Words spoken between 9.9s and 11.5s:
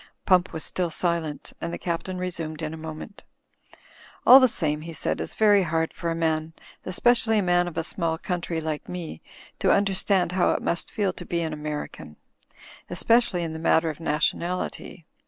stand how it must feel to be